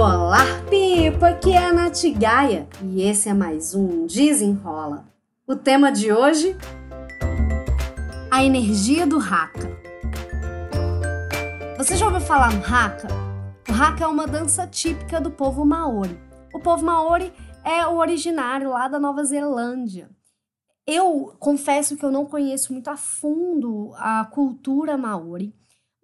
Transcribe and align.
Olá, 0.00 0.44
Pipa! 0.70 1.30
Aqui 1.30 1.54
é 1.54 1.58
a 1.58 1.72
Nath 1.72 2.04
Gaia 2.16 2.68
e 2.84 3.02
esse 3.02 3.28
é 3.28 3.34
mais 3.34 3.74
um 3.74 4.06
Desenrola. 4.06 5.04
O 5.44 5.56
tema 5.56 5.90
de 5.90 6.12
hoje: 6.12 6.56
a 8.30 8.44
energia 8.44 9.04
do 9.04 9.18
Haka. 9.18 9.76
Você 11.78 11.96
já 11.96 12.06
ouviu 12.06 12.20
falar 12.20 12.52
no 12.52 12.64
Haka? 12.64 13.08
O 13.68 13.72
Haka 13.72 14.04
é 14.04 14.06
uma 14.06 14.28
dança 14.28 14.68
típica 14.68 15.20
do 15.20 15.32
povo 15.32 15.64
Maori. 15.64 16.16
O 16.54 16.60
povo 16.60 16.84
Maori 16.84 17.32
é 17.64 17.84
o 17.84 17.96
originário 17.96 18.70
lá 18.70 18.86
da 18.86 19.00
Nova 19.00 19.24
Zelândia. 19.24 20.08
Eu 20.86 21.34
confesso 21.40 21.96
que 21.96 22.04
eu 22.04 22.12
não 22.12 22.24
conheço 22.24 22.72
muito 22.72 22.86
a 22.86 22.96
fundo 22.96 23.92
a 23.96 24.24
cultura 24.26 24.96
Maori, 24.96 25.52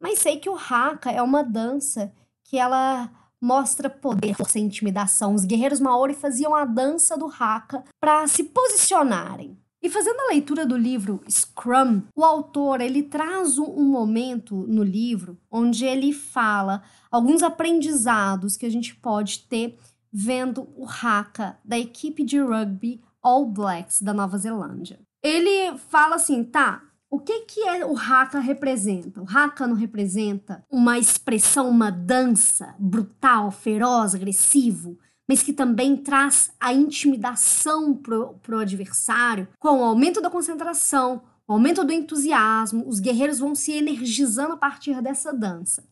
mas 0.01 0.19
sei 0.19 0.41
que 0.41 0.51
o 0.51 0.57
Haka 0.57 1.13
é 1.13 1.23
uma 1.23 1.45
dança 1.45 2.13
que 2.43 2.59
ela 2.59 3.09
mostra 3.45 3.91
poder, 3.91 4.35
força 4.35 4.59
e 4.59 4.63
intimidação. 4.63 5.35
Os 5.35 5.45
guerreiros 5.45 5.79
Maori 5.79 6.15
faziam 6.15 6.55
a 6.55 6.65
dança 6.65 7.15
do 7.15 7.27
Haka 7.27 7.85
para 8.01 8.27
se 8.27 8.45
posicionarem. 8.45 9.59
E 9.83 9.91
fazendo 9.91 10.19
a 10.21 10.29
leitura 10.29 10.65
do 10.65 10.79
livro 10.79 11.23
Scrum, 11.29 12.05
o 12.17 12.25
autor 12.25 12.81
ele 12.81 13.03
traz 13.03 13.59
um 13.59 13.85
momento 13.85 14.57
no 14.67 14.83
livro 14.83 15.39
onde 15.51 15.85
ele 15.85 16.11
fala 16.11 16.83
alguns 17.11 17.43
aprendizados 17.43 18.57
que 18.57 18.65
a 18.65 18.71
gente 18.71 18.95
pode 18.95 19.41
ter 19.41 19.79
vendo 20.11 20.67
o 20.75 20.87
Haka 20.87 21.59
da 21.63 21.79
equipe 21.79 22.25
de 22.25 22.41
rugby 22.41 23.03
All 23.23 23.45
Blacks 23.45 24.01
da 24.01 24.15
Nova 24.15 24.39
Zelândia. 24.39 25.01
Ele 25.23 25.77
fala 25.91 26.17
assim, 26.17 26.43
tá, 26.43 26.83
o 27.15 27.21
que, 27.21 27.43
que 27.43 27.61
é 27.61 27.87
o 27.87 27.97
haka 27.97 28.41
representa? 28.41 29.23
O 29.23 29.25
haka 29.25 29.69
não 29.69 29.77
representa 29.77 30.67
uma 30.69 30.99
expressão, 30.99 31.71
uma 31.71 31.89
dança 31.89 32.75
brutal, 32.77 33.53
feroz, 33.53 34.17
agressivo, 34.17 34.99
mas 35.29 35.41
que 35.41 35.53
também 35.53 35.97
traz 35.97 36.51
a 36.59 36.73
intimidação 36.73 37.95
pro, 37.95 38.35
pro 38.43 38.59
adversário, 38.59 39.47
com 39.61 39.79
o 39.79 39.85
aumento 39.85 40.21
da 40.21 40.29
concentração, 40.29 41.23
o 41.47 41.53
aumento 41.53 41.85
do 41.85 41.93
entusiasmo, 41.93 42.85
os 42.89 42.99
guerreiros 42.99 43.39
vão 43.39 43.55
se 43.55 43.71
energizando 43.71 44.55
a 44.55 44.57
partir 44.57 45.01
dessa 45.01 45.33
dança. 45.33 45.87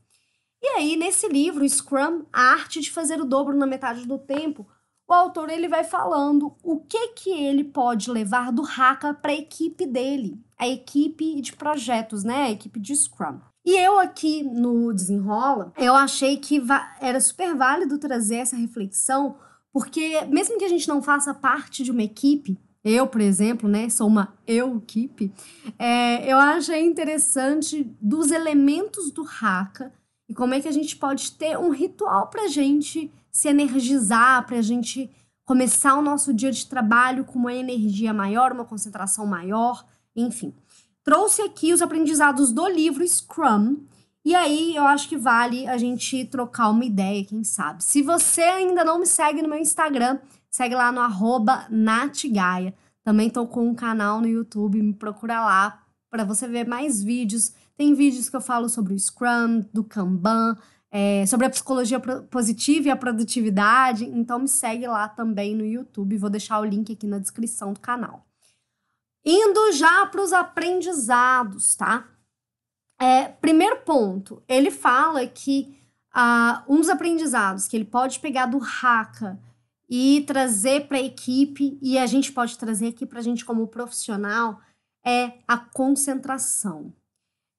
E 0.60 0.66
aí, 0.70 0.96
nesse 0.96 1.28
livro, 1.28 1.68
Scrum, 1.68 2.24
a 2.32 2.52
arte 2.52 2.80
de 2.80 2.90
fazer 2.90 3.20
o 3.20 3.24
dobro 3.24 3.56
na 3.56 3.66
metade 3.66 4.08
do 4.08 4.18
tempo, 4.18 4.66
o 5.08 5.12
autor 5.12 5.50
ele 5.50 5.68
vai 5.68 5.84
falando 5.84 6.54
o 6.62 6.80
que 6.80 7.08
que 7.08 7.30
ele 7.30 7.64
pode 7.64 8.10
levar 8.10 8.52
do 8.52 8.62
Haka 8.62 9.12
para 9.12 9.32
a 9.32 9.36
equipe 9.36 9.86
dele, 9.86 10.40
a 10.58 10.66
equipe 10.66 11.40
de 11.40 11.52
projetos, 11.54 12.24
né, 12.24 12.44
a 12.44 12.50
equipe 12.50 12.80
de 12.80 12.94
Scrum. 12.94 13.38
E 13.64 13.76
eu 13.76 13.98
aqui 13.98 14.42
no 14.42 14.92
Desenrola, 14.92 15.72
eu 15.76 15.94
achei 15.94 16.36
que 16.36 16.62
era 17.00 17.20
super 17.20 17.54
válido 17.54 17.98
trazer 17.98 18.36
essa 18.36 18.56
reflexão, 18.56 19.36
porque 19.72 20.24
mesmo 20.26 20.58
que 20.58 20.64
a 20.64 20.68
gente 20.68 20.88
não 20.88 21.00
faça 21.00 21.32
parte 21.32 21.84
de 21.84 21.90
uma 21.90 22.02
equipe, 22.02 22.58
eu, 22.84 23.06
por 23.06 23.20
exemplo, 23.20 23.68
né, 23.68 23.88
sou 23.88 24.08
uma 24.08 24.34
eu-equipe, 24.46 25.32
é, 25.78 26.30
eu 26.30 26.36
achei 26.36 26.84
interessante 26.84 27.88
dos 28.00 28.32
elementos 28.32 29.12
do 29.12 29.24
Haka 29.40 29.92
e 30.32 30.34
como 30.34 30.54
é 30.54 30.62
que 30.62 30.68
a 30.68 30.72
gente 30.72 30.96
pode 30.96 31.32
ter 31.32 31.58
um 31.58 31.68
ritual 31.68 32.28
para 32.28 32.48
gente 32.48 33.12
se 33.30 33.48
energizar, 33.48 34.46
para 34.46 34.56
a 34.56 34.62
gente 34.62 35.10
começar 35.44 35.94
o 35.94 36.00
nosso 36.00 36.32
dia 36.32 36.50
de 36.50 36.66
trabalho 36.66 37.22
com 37.22 37.38
uma 37.38 37.52
energia 37.52 38.14
maior, 38.14 38.50
uma 38.50 38.64
concentração 38.64 39.26
maior, 39.26 39.84
enfim. 40.16 40.54
Trouxe 41.04 41.42
aqui 41.42 41.70
os 41.70 41.82
aprendizados 41.82 42.50
do 42.50 42.66
livro 42.66 43.06
Scrum. 43.06 43.76
E 44.24 44.34
aí 44.34 44.74
eu 44.74 44.86
acho 44.86 45.06
que 45.06 45.18
vale 45.18 45.68
a 45.68 45.76
gente 45.76 46.24
trocar 46.24 46.70
uma 46.70 46.86
ideia, 46.86 47.26
quem 47.26 47.44
sabe. 47.44 47.84
Se 47.84 48.00
você 48.00 48.40
ainda 48.40 48.82
não 48.82 49.00
me 49.00 49.06
segue 49.06 49.42
no 49.42 49.50
meu 49.50 49.58
Instagram, 49.58 50.18
segue 50.50 50.74
lá 50.74 50.90
no 50.90 51.02
arroba 51.02 51.66
natgaia. 51.68 52.72
Também 53.04 53.28
tô 53.28 53.46
com 53.46 53.68
um 53.68 53.74
canal 53.74 54.22
no 54.22 54.28
YouTube, 54.28 54.80
me 54.80 54.94
procura 54.94 55.44
lá 55.44 55.82
para 56.12 56.24
você 56.24 56.46
ver 56.46 56.68
mais 56.68 57.02
vídeos. 57.02 57.54
Tem 57.74 57.94
vídeos 57.94 58.28
que 58.28 58.36
eu 58.36 58.40
falo 58.42 58.68
sobre 58.68 58.92
o 58.92 58.98
Scrum, 58.98 59.64
do 59.72 59.82
Kanban, 59.82 60.58
é, 60.90 61.24
sobre 61.24 61.46
a 61.46 61.50
psicologia 61.50 61.98
positiva 61.98 62.88
e 62.88 62.90
a 62.90 62.96
produtividade. 62.96 64.04
Então 64.04 64.38
me 64.38 64.46
segue 64.46 64.86
lá 64.86 65.08
também 65.08 65.56
no 65.56 65.64
YouTube. 65.64 66.18
Vou 66.18 66.28
deixar 66.28 66.60
o 66.60 66.66
link 66.66 66.92
aqui 66.92 67.06
na 67.06 67.18
descrição 67.18 67.72
do 67.72 67.80
canal. 67.80 68.26
Indo 69.24 69.72
já 69.72 70.04
para 70.06 70.20
os 70.20 70.34
aprendizados, 70.34 71.74
tá? 71.76 72.06
É, 73.00 73.28
primeiro 73.28 73.78
ponto, 73.78 74.42
ele 74.46 74.70
fala 74.70 75.26
que 75.26 75.74
uh, 76.14 76.62
um 76.68 76.76
dos 76.76 76.90
aprendizados 76.90 77.66
que 77.66 77.74
ele 77.74 77.86
pode 77.86 78.20
pegar 78.20 78.46
do 78.46 78.60
Haka 78.62 79.40
e 79.88 80.24
trazer 80.26 80.88
para 80.88 80.98
a 80.98 81.02
equipe, 81.02 81.78
e 81.80 81.98
a 81.98 82.06
gente 82.06 82.32
pode 82.32 82.58
trazer 82.58 82.88
aqui 82.88 83.06
para 83.06 83.18
a 83.18 83.22
gente 83.22 83.44
como 83.44 83.66
profissional, 83.66 84.60
é 85.04 85.32
a 85.46 85.56
concentração. 85.56 86.92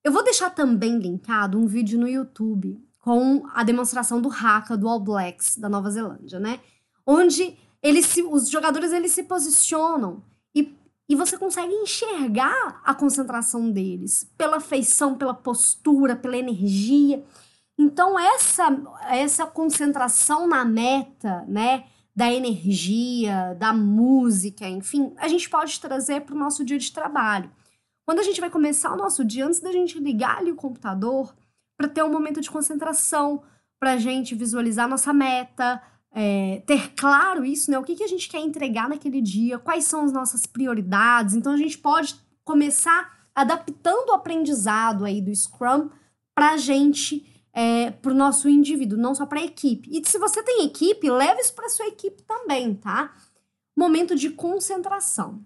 Eu 0.03 0.11
vou 0.11 0.23
deixar 0.23 0.49
também 0.49 0.97
linkado 0.97 1.57
um 1.57 1.65
vídeo 1.65 1.99
no 1.99 2.07
YouTube 2.07 2.81
com 2.99 3.45
a 3.53 3.63
demonstração 3.63 4.21
do 4.21 4.29
Haka 4.29 4.77
do 4.77 4.87
All 4.87 4.99
Blacks 4.99 5.57
da 5.57 5.67
Nova 5.69 5.91
Zelândia, 5.91 6.39
né? 6.39 6.59
Onde 7.05 7.57
eles 7.81 8.05
se, 8.05 8.23
os 8.23 8.49
jogadores 8.49 8.93
eles 8.93 9.11
se 9.11 9.23
posicionam 9.23 10.23
e, 10.55 10.73
e 11.07 11.15
você 11.15 11.37
consegue 11.37 11.73
enxergar 11.73 12.81
a 12.83 12.93
concentração 12.93 13.69
deles 13.69 14.29
pela 14.37 14.61
feição, 14.61 15.17
pela 15.17 15.33
postura, 15.33 16.15
pela 16.15 16.37
energia. 16.37 17.23
Então 17.77 18.17
essa 18.17 18.65
essa 19.09 19.45
concentração 19.45 20.47
na 20.47 20.63
meta, 20.63 21.43
né, 21.47 21.85
da 22.15 22.31
energia, 22.31 23.55
da 23.57 23.73
música, 23.73 24.67
enfim, 24.67 25.13
a 25.17 25.27
gente 25.27 25.49
pode 25.49 25.79
trazer 25.79 26.21
para 26.21 26.35
o 26.35 26.37
nosso 26.37 26.63
dia 26.63 26.77
de 26.77 26.91
trabalho. 26.91 27.51
Quando 28.05 28.19
a 28.19 28.23
gente 28.23 28.39
vai 28.39 28.49
começar 28.49 28.93
o 28.93 28.97
nosso 28.97 29.23
dia, 29.23 29.45
antes 29.45 29.59
da 29.59 29.71
gente 29.71 29.97
ligar 29.99 30.37
ali 30.37 30.51
o 30.51 30.55
computador, 30.55 31.33
para 31.77 31.87
ter 31.87 32.03
um 32.03 32.11
momento 32.11 32.39
de 32.39 32.51
concentração, 32.51 33.41
para 33.79 33.93
a 33.93 33.97
gente 33.97 34.35
visualizar 34.35 34.87
nossa 34.87 35.11
meta, 35.11 35.81
é, 36.11 36.61
ter 36.65 36.93
claro 36.95 37.43
isso, 37.43 37.71
né? 37.71 37.79
O 37.79 37.83
que, 37.83 37.95
que 37.95 38.03
a 38.03 38.07
gente 38.07 38.29
quer 38.29 38.39
entregar 38.39 38.87
naquele 38.87 39.21
dia, 39.21 39.57
quais 39.57 39.85
são 39.85 40.05
as 40.05 40.13
nossas 40.13 40.45
prioridades. 40.45 41.33
Então 41.33 41.51
a 41.51 41.57
gente 41.57 41.77
pode 41.77 42.15
começar 42.43 43.11
adaptando 43.33 44.09
o 44.09 44.13
aprendizado 44.13 45.05
aí 45.05 45.19
do 45.19 45.35
Scrum 45.35 45.89
para 46.35 46.51
a 46.51 46.57
gente, 46.57 47.25
é, 47.53 47.91
para 47.91 48.11
o 48.11 48.15
nosso 48.15 48.49
indivíduo, 48.49 48.97
não 48.97 49.13
só 49.13 49.25
para 49.25 49.39
a 49.39 49.45
equipe. 49.45 49.89
E 49.91 50.07
se 50.07 50.17
você 50.17 50.41
tem 50.41 50.65
equipe, 50.65 51.09
leve 51.09 51.41
isso 51.41 51.53
para 51.53 51.69
sua 51.69 51.87
equipe 51.87 52.23
também, 52.23 52.73
tá? 52.73 53.13
Momento 53.77 54.15
de 54.15 54.31
concentração. 54.31 55.45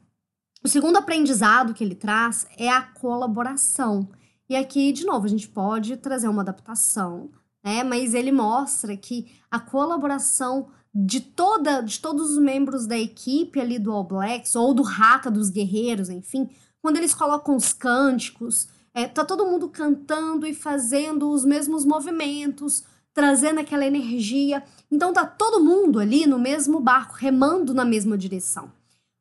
O 0.64 0.68
segundo 0.68 0.98
aprendizado 0.98 1.74
que 1.74 1.84
ele 1.84 1.96
traz 1.96 2.48
é 2.58 2.70
a 2.70 2.82
colaboração. 2.82 4.10
E 4.50 4.56
aqui, 4.56 4.94
de 4.94 5.06
novo, 5.06 5.26
a 5.26 5.30
gente 5.30 5.48
pode 5.48 5.98
trazer 5.98 6.30
uma 6.30 6.42
adaptação, 6.42 7.30
né? 7.64 7.84
Mas 7.84 8.14
ele 8.14 8.32
mostra 8.32 8.96
que 8.96 9.32
a 9.52 9.60
colaboração 9.60 10.70
de 10.96 11.20
toda 11.20 11.82
de 11.82 12.00
todos 12.00 12.32
os 12.32 12.38
membros 12.40 12.88
da 12.88 12.98
equipe 12.98 13.60
ali 13.60 13.78
do 13.78 13.92
All 13.92 14.04
Blacks 14.04 14.56
ou 14.56 14.74
do 14.74 14.84
Haka 14.84 15.30
dos 15.30 15.50
guerreiros, 15.50 16.10
enfim, 16.10 16.50
quando 16.82 16.98
eles 16.98 17.14
colocam 17.14 17.56
os 17.56 17.72
cânticos, 17.72 18.68
é, 18.98 19.08
tá 19.08 19.24
todo 19.24 19.46
mundo 19.46 19.70
cantando 19.70 20.48
e 20.48 20.56
fazendo 20.56 21.30
os 21.30 21.46
mesmos 21.46 21.86
movimentos, 21.86 22.84
trazendo 23.14 23.60
aquela 23.60 23.86
energia. 23.86 24.64
Então 24.90 25.14
tá 25.14 25.24
todo 25.24 25.64
mundo 25.64 26.00
ali 26.00 26.26
no 26.26 26.40
mesmo 26.40 26.80
barco, 26.80 27.14
remando 27.14 27.76
na 27.76 27.86
mesma 27.86 28.18
direção. 28.18 28.72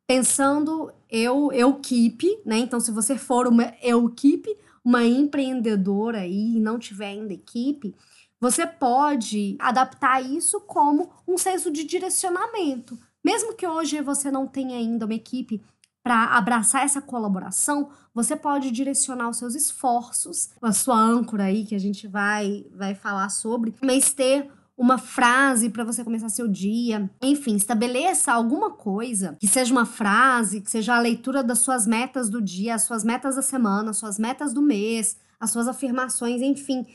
Pensando 0.09 0.91
eu, 1.11 1.53
eu 1.53 1.75
keep, 1.75 2.41
né? 2.47 2.57
Então 2.57 2.81
se 2.81 2.91
você 2.91 3.19
for 3.19 3.47
uma 3.47 3.75
eu 3.83 4.09
keep, 4.09 4.49
uma 4.83 5.05
empreendedora 5.05 6.21
aí 6.21 6.57
e 6.57 6.61
não 6.61 6.79
tiver 6.79 7.09
ainda 7.09 7.35
equipe, 7.35 7.95
você 8.41 8.67
pode 8.67 9.57
adaptar 9.59 10.25
isso 10.25 10.59
como 10.63 11.11
um 11.29 11.37
senso 11.37 11.71
de 11.71 11.85
direcionamento. 11.85 12.99
Mesmo 13.23 13.55
que 13.55 13.67
hoje 13.67 14.01
você 14.01 14.31
não 14.31 14.47
tenha 14.47 14.79
ainda 14.79 15.05
uma 15.05 15.15
equipe 15.15 15.61
para 16.07 16.27
abraçar 16.27 16.85
essa 16.85 17.03
colaboração, 17.03 17.89
você 18.15 18.37
pode 18.37 18.71
direcionar 18.71 19.29
os 19.29 19.39
seus 19.39 19.57
esforços, 19.57 20.51
a 20.63 20.71
sua 20.71 20.97
âncora 20.97 21.43
aí 21.43 21.67
que 21.67 21.75
a 21.75 21.81
gente 21.81 22.07
vai 22.07 22.65
vai 22.73 22.95
falar 22.95 23.29
sobre, 23.29 23.75
mas 23.83 24.13
ter 24.13 24.49
uma 24.79 24.99
frase 24.99 25.69
para 25.69 25.83
você 25.83 26.05
começar 26.05 26.29
seu 26.29 26.47
dia. 26.47 27.11
Enfim, 27.21 27.57
estabeleça 27.57 28.33
alguma 28.33 28.71
coisa 28.71 29.37
que 29.41 29.49
seja 29.49 29.73
uma 29.73 29.85
frase, 29.85 30.61
que 30.61 30.71
seja 30.71 30.95
a 30.95 31.01
leitura 31.01 31.43
das 31.43 31.59
suas 31.59 31.89
metas 31.89 32.31
do 32.31 32.41
dia, 32.41 32.77
as 32.77 32.83
suas 32.83 33.03
metas 33.03 33.35
da 33.35 33.43
semana, 33.43 33.91
as 33.91 33.97
suas 33.97 34.17
metas 34.17 34.53
do 34.53 34.63
mês, 34.63 35.17
as 35.41 35.51
suas 35.51 35.67
afirmações, 35.67 36.41
enfim. 36.41 36.87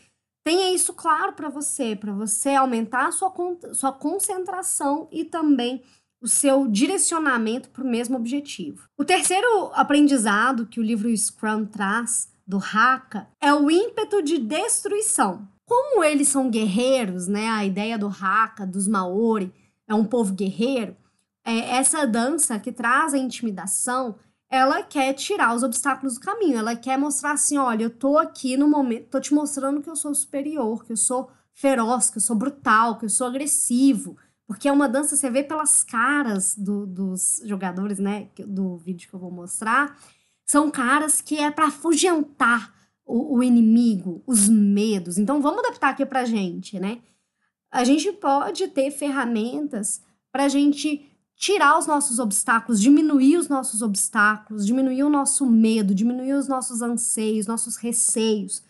Tenha 0.41 0.73
isso 0.73 0.93
claro 0.93 1.33
para 1.33 1.49
você, 1.49 1.97
para 1.97 2.13
você 2.13 2.51
aumentar 2.51 3.07
a 3.07 3.11
sua, 3.11 3.33
sua 3.73 3.91
concentração 3.91 5.09
e 5.11 5.25
também 5.25 5.83
o 6.21 6.27
seu 6.27 6.67
direcionamento 6.67 7.69
para 7.69 7.83
o 7.83 7.89
mesmo 7.89 8.15
objetivo. 8.15 8.87
O 8.97 9.03
terceiro 9.03 9.71
aprendizado 9.73 10.67
que 10.67 10.79
o 10.79 10.83
livro 10.83 11.09
Scrum 11.17 11.65
traz 11.65 12.29
do 12.45 12.57
Haka 12.57 13.27
é 13.41 13.53
o 13.53 13.71
ímpeto 13.71 14.21
de 14.21 14.37
destruição. 14.37 15.47
como 15.65 16.03
eles 16.03 16.27
são 16.27 16.49
guerreiros, 16.49 17.27
né? 17.27 17.47
A 17.47 17.63
ideia 17.65 17.97
do 17.97 18.07
Haka, 18.07 18.65
dos 18.65 18.89
Maori, 18.89 19.53
é 19.87 19.95
um 19.95 20.03
povo 20.03 20.33
guerreiro. 20.33 20.97
É, 21.45 21.77
essa 21.77 22.05
dança 22.05 22.59
que 22.59 22.73
traz 22.73 23.13
a 23.13 23.17
intimidação, 23.17 24.15
ela 24.49 24.83
quer 24.83 25.13
tirar 25.13 25.55
os 25.55 25.63
obstáculos 25.63 26.15
do 26.15 26.19
caminho. 26.19 26.57
Ela 26.57 26.75
quer 26.75 26.97
mostrar 26.97 27.31
assim, 27.31 27.57
olha, 27.57 27.85
eu 27.85 27.89
tô 27.89 28.17
aqui 28.17 28.57
no 28.57 28.67
momento, 28.67 29.07
tô 29.07 29.19
te 29.21 29.33
mostrando 29.33 29.81
que 29.81 29.89
eu 29.89 29.95
sou 29.95 30.13
superior, 30.13 30.83
que 30.83 30.91
eu 30.91 30.97
sou 30.97 31.31
feroz, 31.53 32.09
que 32.09 32.17
eu 32.17 32.21
sou 32.21 32.35
brutal, 32.35 32.97
que 32.97 33.05
eu 33.05 33.09
sou 33.09 33.27
agressivo. 33.27 34.17
Porque 34.51 34.67
é 34.67 34.71
uma 34.71 34.89
dança, 34.89 35.15
você 35.15 35.29
vê 35.29 35.43
pelas 35.43 35.81
caras 35.81 36.57
do, 36.57 36.85
dos 36.85 37.41
jogadores, 37.45 37.99
né? 37.99 38.27
Do 38.37 38.75
vídeo 38.75 39.07
que 39.07 39.15
eu 39.15 39.19
vou 39.19 39.31
mostrar. 39.31 39.97
São 40.45 40.69
caras 40.69 41.21
que 41.21 41.39
é 41.39 41.49
para 41.49 41.67
afugentar 41.67 42.73
o, 43.05 43.37
o, 43.37 43.41
inimigo, 43.43 44.21
os 44.27 44.49
medos. 44.49 45.17
Então 45.17 45.41
vamos 45.41 45.59
adaptar 45.59 45.91
aqui 45.91 46.05
pra 46.05 46.25
gente, 46.25 46.77
né? 46.81 46.99
A 47.71 47.85
gente 47.85 48.11
pode 48.11 48.67
ter 48.67 48.91
ferramentas 48.91 50.01
pra 50.33 50.49
gente 50.49 51.09
tirar 51.37 51.79
os 51.79 51.87
nossos 51.87 52.19
obstáculos, 52.19 52.81
diminuir 52.81 53.37
os 53.37 53.47
nossos 53.47 53.81
obstáculos, 53.81 54.65
diminuir 54.65 55.03
o 55.03 55.09
nosso 55.09 55.45
medo, 55.45 55.95
diminuir 55.95 56.33
os 56.33 56.49
nossos 56.49 56.81
anseios, 56.81 57.47
nossos 57.47 57.77
receios. 57.77 58.61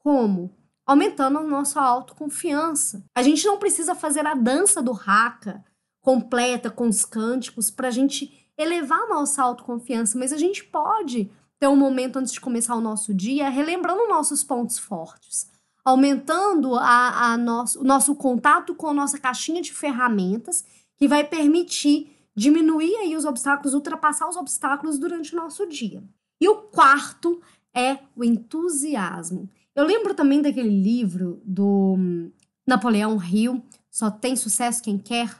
Como? 0.00 0.50
Aumentando 0.90 1.38
a 1.38 1.42
nossa 1.44 1.80
autoconfiança. 1.80 3.04
A 3.14 3.22
gente 3.22 3.46
não 3.46 3.60
precisa 3.60 3.94
fazer 3.94 4.26
a 4.26 4.34
dança 4.34 4.82
do 4.82 4.90
Haka 4.90 5.64
completa 6.00 6.68
com 6.68 6.88
os 6.88 7.04
cânticos 7.04 7.70
para 7.70 7.86
a 7.86 7.90
gente 7.92 8.44
elevar 8.58 9.02
a 9.02 9.08
nossa 9.08 9.40
autoconfiança, 9.40 10.18
mas 10.18 10.32
a 10.32 10.36
gente 10.36 10.64
pode 10.64 11.30
ter 11.60 11.68
um 11.68 11.76
momento 11.76 12.18
antes 12.18 12.32
de 12.32 12.40
começar 12.40 12.74
o 12.74 12.80
nosso 12.80 13.14
dia 13.14 13.48
relembrando 13.48 14.08
nossos 14.08 14.42
pontos 14.42 14.80
fortes, 14.80 15.48
aumentando 15.84 16.74
a, 16.74 17.34
a 17.34 17.38
nosso, 17.38 17.80
o 17.82 17.84
nosso 17.84 18.12
contato 18.16 18.74
com 18.74 18.88
a 18.88 18.92
nossa 18.92 19.16
caixinha 19.16 19.62
de 19.62 19.72
ferramentas 19.72 20.64
que 20.96 21.06
vai 21.06 21.22
permitir 21.22 22.16
diminuir 22.34 22.96
aí 22.96 23.14
os 23.14 23.24
obstáculos, 23.24 23.74
ultrapassar 23.74 24.28
os 24.28 24.36
obstáculos 24.36 24.98
durante 24.98 25.34
o 25.34 25.36
nosso 25.36 25.68
dia. 25.68 26.02
E 26.40 26.48
o 26.48 26.56
quarto 26.56 27.40
é 27.72 28.00
o 28.16 28.24
entusiasmo. 28.24 29.48
Eu 29.74 29.84
lembro 29.84 30.14
também 30.14 30.42
daquele 30.42 30.68
livro 30.68 31.40
do 31.44 31.94
hum, 31.96 32.32
Napoleão 32.66 33.22
Hill, 33.22 33.62
Só 33.90 34.10
Tem 34.10 34.34
Sucesso 34.36 34.82
Quem 34.82 34.98
Quer. 34.98 35.30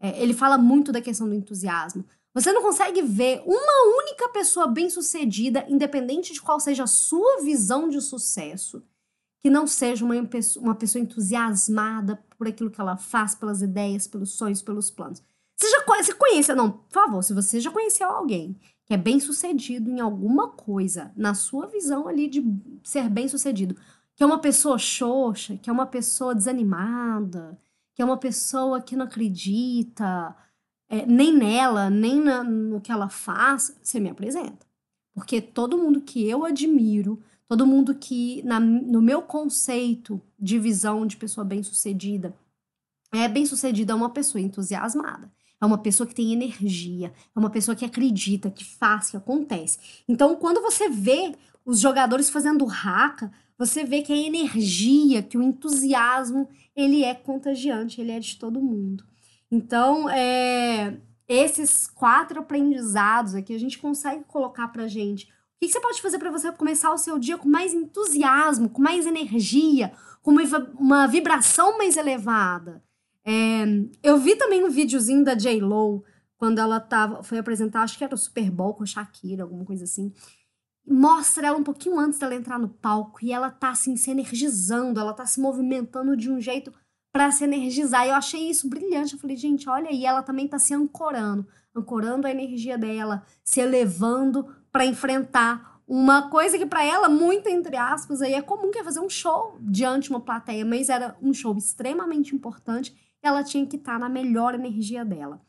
É, 0.00 0.22
ele 0.22 0.34
fala 0.34 0.58
muito 0.58 0.92
da 0.92 1.00
questão 1.00 1.28
do 1.28 1.34
entusiasmo. 1.34 2.04
Você 2.34 2.50
não 2.52 2.62
consegue 2.62 3.02
ver 3.02 3.42
uma 3.44 3.98
única 3.98 4.28
pessoa 4.30 4.66
bem-sucedida, 4.66 5.66
independente 5.68 6.32
de 6.32 6.40
qual 6.40 6.58
seja 6.58 6.84
a 6.84 6.86
sua 6.86 7.42
visão 7.42 7.88
de 7.88 8.00
sucesso, 8.00 8.82
que 9.38 9.50
não 9.50 9.66
seja 9.66 10.04
uma 10.04 10.14
uma 10.60 10.74
pessoa 10.74 11.02
entusiasmada 11.02 12.22
por 12.38 12.48
aquilo 12.48 12.70
que 12.70 12.80
ela 12.80 12.96
faz, 12.96 13.34
pelas 13.34 13.60
ideias, 13.60 14.06
pelos 14.06 14.32
sonhos, 14.32 14.62
pelos 14.62 14.90
planos. 14.90 15.22
Você 15.56 15.70
já 15.70 15.82
conhece, 15.82 16.14
conhece, 16.14 16.54
não, 16.54 16.70
por 16.70 16.92
favor, 16.92 17.22
se 17.22 17.34
você 17.34 17.60
já 17.60 17.70
conheceu 17.70 18.08
alguém 18.08 18.56
é 18.94 18.96
bem 18.96 19.20
sucedido 19.20 19.90
em 19.90 20.00
alguma 20.00 20.48
coisa, 20.48 21.12
na 21.16 21.34
sua 21.34 21.66
visão 21.66 22.08
ali 22.08 22.28
de 22.28 22.44
ser 22.82 23.08
bem 23.08 23.28
sucedido, 23.28 23.76
que 24.14 24.22
é 24.22 24.26
uma 24.26 24.38
pessoa 24.38 24.78
xoxa, 24.78 25.56
que 25.56 25.70
é 25.70 25.72
uma 25.72 25.86
pessoa 25.86 26.34
desanimada, 26.34 27.58
que 27.94 28.02
é 28.02 28.04
uma 28.04 28.16
pessoa 28.16 28.80
que 28.80 28.96
não 28.96 29.06
acredita 29.06 30.36
é, 30.88 31.06
nem 31.06 31.36
nela, 31.36 31.90
nem 31.90 32.20
na, 32.20 32.42
no 32.44 32.80
que 32.80 32.92
ela 32.92 33.08
faz, 33.08 33.76
você 33.82 33.98
me 34.00 34.10
apresenta. 34.10 34.66
Porque 35.14 35.40
todo 35.40 35.78
mundo 35.78 36.00
que 36.00 36.26
eu 36.28 36.44
admiro, 36.44 37.22
Todo 37.52 37.66
mundo 37.66 37.94
que, 37.94 38.42
na, 38.44 38.58
no 38.58 39.02
meu 39.02 39.20
conceito 39.20 40.18
de 40.40 40.58
visão 40.58 41.06
de 41.06 41.18
pessoa 41.18 41.44
bem-sucedida, 41.44 42.34
é 43.12 43.28
bem-sucedida 43.28 43.92
é 43.92 43.94
uma 43.94 44.08
pessoa 44.08 44.40
entusiasmada. 44.40 45.30
É 45.62 45.64
uma 45.64 45.78
pessoa 45.78 46.08
que 46.08 46.14
tem 46.14 46.32
energia, 46.32 47.12
é 47.34 47.38
uma 47.38 47.48
pessoa 47.48 47.76
que 47.76 47.84
acredita, 47.84 48.50
que 48.50 48.64
faz, 48.64 49.10
que 49.10 49.16
acontece. 49.16 49.78
Então, 50.08 50.34
quando 50.34 50.60
você 50.60 50.88
vê 50.88 51.36
os 51.64 51.78
jogadores 51.78 52.28
fazendo 52.28 52.64
raca, 52.64 53.30
você 53.56 53.84
vê 53.84 54.02
que 54.02 54.12
a 54.12 54.16
energia, 54.16 55.22
que 55.22 55.38
o 55.38 55.42
entusiasmo, 55.42 56.48
ele 56.74 57.04
é 57.04 57.14
contagiante, 57.14 58.00
ele 58.00 58.10
é 58.10 58.18
de 58.18 58.36
todo 58.36 58.60
mundo. 58.60 59.04
Então, 59.48 60.10
é, 60.10 60.96
esses 61.28 61.86
quatro 61.86 62.40
aprendizados 62.40 63.36
aqui 63.36 63.54
a 63.54 63.60
gente 63.60 63.78
consegue 63.78 64.24
colocar 64.24 64.66
pra 64.68 64.88
gente 64.88 65.26
o 65.26 65.64
que 65.64 65.68
você 65.68 65.80
pode 65.80 66.02
fazer 66.02 66.18
para 66.18 66.32
você 66.32 66.50
começar 66.50 66.92
o 66.92 66.98
seu 66.98 67.20
dia 67.20 67.38
com 67.38 67.48
mais 67.48 67.72
entusiasmo, 67.72 68.68
com 68.68 68.82
mais 68.82 69.06
energia, 69.06 69.92
com 70.20 70.32
uma 70.76 71.06
vibração 71.06 71.78
mais 71.78 71.96
elevada? 71.96 72.82
É, 73.24 73.64
eu 74.02 74.18
vi 74.18 74.36
também 74.36 74.64
um 74.64 74.70
videozinho 74.70 75.24
da 75.24 75.34
J-Lo, 75.34 76.04
quando 76.36 76.58
ela 76.58 76.80
tava, 76.80 77.22
foi 77.22 77.38
apresentar, 77.38 77.82
acho 77.82 77.96
que 77.96 78.02
era 78.02 78.14
o 78.14 78.18
Super 78.18 78.50
Bowl 78.50 78.74
com 78.74 78.84
Shakira, 78.84 79.44
alguma 79.44 79.64
coisa 79.64 79.84
assim. 79.84 80.12
Mostra 80.84 81.46
ela 81.46 81.56
um 81.56 81.62
pouquinho 81.62 81.96
antes 82.00 82.18
dela 82.18 82.34
entrar 82.34 82.58
no 82.58 82.68
palco 82.68 83.24
e 83.24 83.32
ela 83.32 83.48
tá 83.48 83.70
assim 83.70 83.96
se 83.96 84.10
energizando, 84.10 84.98
ela 84.98 85.12
tá 85.12 85.24
se 85.24 85.40
movimentando 85.40 86.16
de 86.16 86.28
um 86.28 86.40
jeito 86.40 86.72
para 87.12 87.30
se 87.30 87.44
energizar. 87.44 88.04
E 88.04 88.08
eu 88.08 88.16
achei 88.16 88.50
isso 88.50 88.68
brilhante. 88.68 89.14
Eu 89.14 89.20
falei, 89.20 89.36
gente, 89.36 89.68
olha 89.68 89.88
aí, 89.88 90.04
ela 90.04 90.20
também 90.20 90.48
tá 90.48 90.58
se 90.58 90.74
ancorando, 90.74 91.46
ancorando 91.72 92.26
a 92.26 92.30
energia 92.32 92.76
dela, 92.76 93.24
se 93.44 93.60
elevando 93.60 94.52
para 94.72 94.84
enfrentar 94.84 95.80
uma 95.86 96.28
coisa 96.30 96.58
que 96.58 96.66
para 96.66 96.84
ela, 96.84 97.08
muito 97.08 97.48
entre 97.48 97.76
aspas, 97.76 98.22
aí 98.22 98.34
é 98.34 98.42
comum 98.42 98.70
que 98.70 98.78
é 98.78 98.84
fazer 98.84 99.00
um 99.00 99.10
show 99.10 99.56
diante 99.60 100.10
uma 100.10 100.20
plateia, 100.20 100.64
mas 100.64 100.88
era 100.88 101.16
um 101.22 101.32
show 101.32 101.56
extremamente 101.56 102.34
importante 102.34 102.96
ela 103.22 103.44
tinha 103.44 103.66
que 103.66 103.76
estar 103.76 103.92
tá 103.92 103.98
na 103.98 104.08
melhor 104.08 104.54
energia 104.54 105.04
dela. 105.04 105.40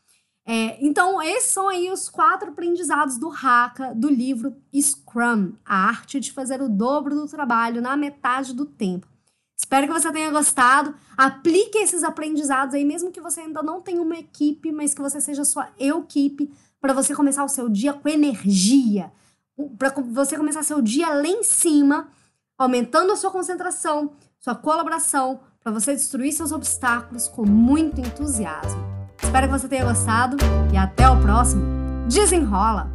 É, 0.46 0.84
então, 0.84 1.22
esses 1.22 1.50
são 1.50 1.68
aí 1.68 1.90
os 1.90 2.08
quatro 2.08 2.50
aprendizados 2.50 3.18
do 3.18 3.30
Haka, 3.30 3.94
do 3.94 4.10
livro 4.10 4.54
Scrum, 4.74 5.54
a 5.64 5.88
arte 5.88 6.20
de 6.20 6.32
fazer 6.32 6.60
o 6.60 6.68
dobro 6.68 7.14
do 7.14 7.26
trabalho 7.26 7.80
na 7.80 7.96
metade 7.96 8.52
do 8.52 8.66
tempo. 8.66 9.08
Espero 9.56 9.86
que 9.86 9.92
você 9.92 10.12
tenha 10.12 10.30
gostado. 10.30 10.94
Aplique 11.16 11.78
esses 11.78 12.04
aprendizados 12.04 12.74
aí, 12.74 12.84
mesmo 12.84 13.10
que 13.10 13.20
você 13.20 13.40
ainda 13.40 13.62
não 13.62 13.80
tenha 13.80 14.02
uma 14.02 14.18
equipe, 14.18 14.70
mas 14.70 14.92
que 14.92 15.00
você 15.00 15.20
seja 15.20 15.44
sua 15.44 15.68
equipe 15.78 16.52
para 16.80 16.92
você 16.92 17.14
começar 17.14 17.42
o 17.44 17.48
seu 17.48 17.68
dia 17.70 17.94
com 17.94 18.08
energia, 18.08 19.10
para 19.78 19.90
você 19.90 20.36
começar 20.36 20.62
seu 20.62 20.82
dia 20.82 21.08
lá 21.08 21.26
em 21.26 21.42
cima, 21.42 22.08
aumentando 22.58 23.12
a 23.12 23.16
sua 23.16 23.30
concentração, 23.30 24.12
sua 24.38 24.54
colaboração, 24.54 25.40
para 25.64 25.72
você 25.72 25.94
destruir 25.94 26.30
seus 26.30 26.52
obstáculos 26.52 27.26
com 27.26 27.46
muito 27.46 27.98
entusiasmo. 27.98 28.84
Espero 29.22 29.46
que 29.46 29.58
você 29.58 29.66
tenha 29.66 29.86
gostado 29.86 30.36
e 30.70 30.76
até 30.76 31.08
o 31.08 31.18
próximo. 31.22 31.62
Desenrola! 32.06 32.93